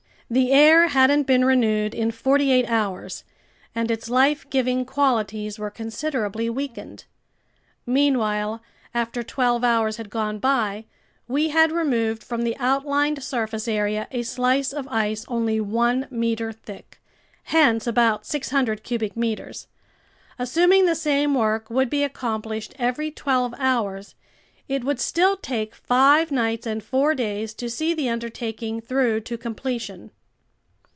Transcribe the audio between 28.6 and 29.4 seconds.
through to